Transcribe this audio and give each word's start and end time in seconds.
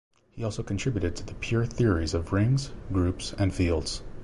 He 0.31 0.43
also 0.43 0.63
contributed 0.63 1.15
to 1.17 1.23
the 1.27 1.35
pure 1.35 1.63
theories 1.63 2.15
of 2.15 2.33
rings, 2.33 2.71
groups 2.91 3.35
and 3.37 3.53
fields. 3.53 4.01